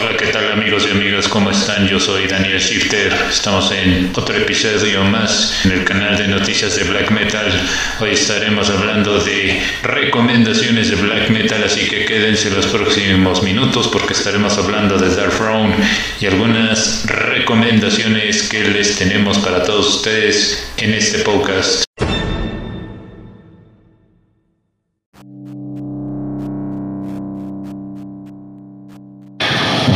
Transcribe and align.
Hola, 0.00 0.16
¿qué 0.16 0.28
tal 0.28 0.52
amigos 0.52 0.86
y 0.86 0.92
amigas? 0.92 1.26
¿Cómo 1.26 1.50
están? 1.50 1.88
Yo 1.88 1.98
soy 1.98 2.28
Daniel 2.28 2.60
Shifter. 2.60 3.12
Estamos 3.28 3.72
en 3.72 4.12
otro 4.14 4.36
episodio 4.36 5.02
más 5.02 5.64
en 5.64 5.72
el 5.72 5.84
canal 5.84 6.16
de 6.16 6.28
noticias 6.28 6.76
de 6.76 6.84
Black 6.84 7.10
Metal. 7.10 7.50
Hoy 7.98 8.10
estaremos 8.10 8.70
hablando 8.70 9.18
de 9.18 9.60
recomendaciones 9.82 10.90
de 10.90 10.96
Black 10.96 11.30
Metal, 11.30 11.60
así 11.64 11.88
que 11.88 12.04
quédense 12.04 12.48
los 12.50 12.68
próximos 12.68 13.42
minutos 13.42 13.88
porque 13.88 14.12
estaremos 14.12 14.56
hablando 14.56 14.98
de 14.98 15.16
Dark 15.16 15.36
Throne 15.36 15.74
y 16.20 16.26
algunas 16.26 17.04
recomendaciones 17.06 18.44
que 18.44 18.62
les 18.68 18.96
tenemos 18.98 19.38
para 19.38 19.64
todos 19.64 19.96
ustedes 19.96 20.70
en 20.76 20.94
este 20.94 21.18
podcast. 21.20 21.88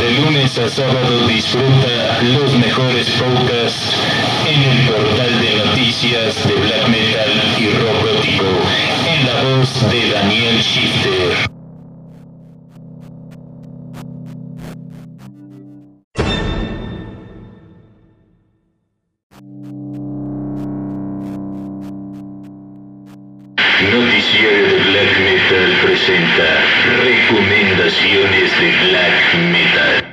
De 0.03 0.11
lunes 0.19 0.59
a 0.59 0.67
sábado 0.67 1.27
disfruta 1.29 2.19
los 2.23 2.53
mejores 2.57 3.09
podcasts 3.11 3.95
en 4.45 4.61
el 4.61 4.89
portal 4.89 5.39
de 5.39 5.65
noticias 5.65 6.45
de 6.45 6.55
Black 6.55 6.89
Metal 6.89 7.31
y 7.57 7.69
Rock 7.69 8.01
Gótico 8.01 8.43
en 9.07 9.25
la 9.25 9.57
voz 9.57 9.89
de 9.89 10.09
Daniel 10.09 10.59
Shifter. 10.59 11.53
Recomendaciones 27.03 28.59
de 28.59 28.71
Black 28.89 29.33
Metal. 29.51 30.12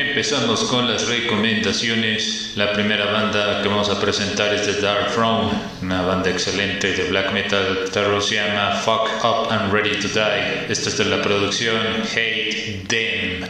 Empezamos 0.00 0.64
con 0.64 0.90
las 0.90 1.06
recomendaciones. 1.08 2.54
La 2.56 2.72
primera 2.72 3.12
banda 3.12 3.60
que 3.60 3.68
vamos 3.68 3.90
a 3.90 4.00
presentar 4.00 4.54
es 4.54 4.62
The 4.62 4.80
Dark 4.80 5.12
Throne, 5.12 5.50
una 5.82 6.00
banda 6.00 6.30
excelente 6.30 6.94
de 6.94 7.10
black 7.10 7.32
metal. 7.32 7.84
Rola 7.94 8.20
se 8.22 8.36
llama 8.36 8.80
Fuck 8.82 9.22
Up 9.22 9.52
and 9.52 9.70
Ready 9.70 10.00
to 10.00 10.08
Die. 10.08 10.72
Esta 10.72 10.88
es 10.88 10.96
de 10.96 11.04
la 11.04 11.20
producción 11.20 11.76
Hate 12.02 12.86
Them. 12.88 13.46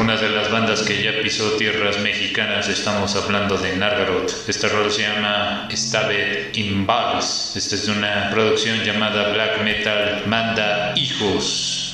Una 0.00 0.16
de 0.16 0.30
las 0.30 0.50
bandas 0.50 0.82
que 0.82 1.00
ya 1.00 1.22
pisó 1.22 1.52
tierras 1.52 2.00
mexicanas, 2.00 2.68
estamos 2.68 3.14
hablando 3.14 3.56
de 3.56 3.76
Nargaroth. 3.76 4.48
Esta 4.48 4.66
rol 4.66 4.90
se 4.90 5.02
llama 5.02 5.68
Stabbed 5.70 6.56
in 6.56 6.84
Balls. 6.84 7.52
Esta 7.54 7.76
es 7.76 7.86
de 7.86 7.92
una 7.92 8.30
producción 8.32 8.82
llamada 8.82 9.32
Black 9.32 9.62
Metal 9.62 10.24
Manda 10.26 10.92
Hijos. 10.96 11.92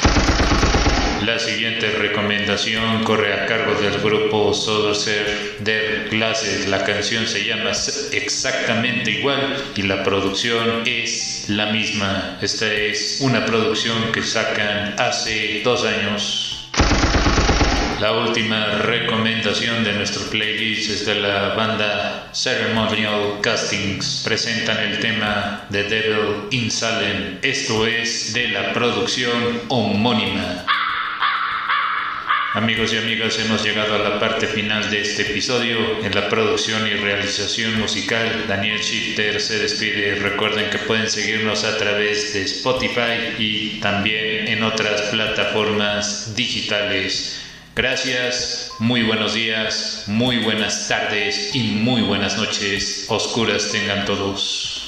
La 1.27 1.41
siguiente 1.41 1.91
recomendación 1.91 3.03
corre 3.03 3.35
a 3.35 3.47
cargo 3.47 3.75
del 3.75 4.01
grupo 4.01 4.55
Soderser 4.55 5.57
Der 5.59 6.09
Glasses. 6.09 6.69
La 6.69 6.85
canción 6.85 7.27
se 7.27 7.45
llama 7.45 7.73
exactamente 8.13 9.11
igual 9.11 9.57
y 9.75 9.83
la 9.83 10.05
producción 10.05 10.85
es 10.87 11.47
la 11.49 11.67
misma. 11.73 12.39
Esta 12.41 12.73
es 12.73 13.19
una 13.23 13.45
producción 13.45 14.13
que 14.13 14.23
sacan 14.23 14.95
hace 14.99 15.63
dos 15.65 15.85
años. 15.85 16.71
La 18.01 18.13
última 18.13 18.79
recomendación 18.83 19.83
de 19.83 19.95
nuestro 19.95 20.31
playlist 20.31 20.91
es 20.91 21.07
de 21.07 21.17
la 21.17 21.55
banda 21.55 22.31
Ceremonial 22.33 23.41
Castings. 23.43 24.23
Presentan 24.25 24.79
el 24.79 25.01
tema 25.01 25.67
The 25.73 25.83
Devil 25.83 26.47
in 26.53 26.71
Salem. 26.71 27.39
Esto 27.43 27.85
es 27.85 28.33
de 28.33 28.47
la 28.49 28.73
producción 28.73 29.63
homónima. 29.67 30.67
Amigos 32.57 32.95
y 32.95 32.97
amigas, 32.97 33.39
hemos 33.39 33.63
llegado 33.63 33.97
a 33.97 33.99
la 33.99 34.19
parte 34.19 34.47
final 34.47 34.89
de 34.91 35.03
este 35.03 35.31
episodio. 35.31 36.03
En 36.03 36.15
la 36.15 36.31
producción 36.31 36.87
y 36.87 36.95
realización 36.95 37.79
musical, 37.79 38.47
Daniel 38.49 38.79
Shifter 38.81 39.43
se 39.43 39.59
despide. 39.59 40.15
Recuerden 40.15 40.71
que 40.71 40.79
pueden 40.79 41.11
seguirnos 41.11 41.65
a 41.65 41.77
través 41.77 42.33
de 42.33 42.45
Spotify 42.45 43.35
y 43.39 43.79
también 43.81 44.49
en 44.49 44.63
otras 44.63 45.03
plataformas 45.11 46.35
digitales. 46.35 47.43
Gracias, 47.75 48.71
muy 48.79 49.03
buenos 49.03 49.35
días, 49.35 50.05
muy 50.07 50.39
buenas 50.39 50.89
tardes 50.89 51.55
y 51.55 51.63
muy 51.63 52.01
buenas 52.01 52.39
noches. 52.39 53.05
Oscuras 53.11 53.71
tengan 53.71 54.07
todos. 54.07 54.86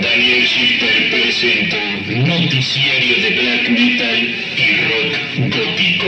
Daniel 0.00 0.44
Shifter 0.46 1.10
presentó 1.10 1.76
Noticiario 2.06 3.16
de 3.20 3.30
Black 3.30 3.68
Metal 3.70 4.18
y 4.56 4.76
Rock 4.84 5.12
Gótico, 5.56 6.06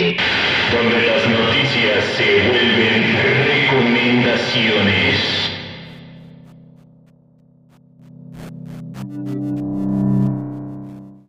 donde 0.72 0.98
las 1.06 1.28
noticias 1.28 2.04
se 2.16 2.26
vuelven 2.48 3.02
recomendaciones. 3.46 5.43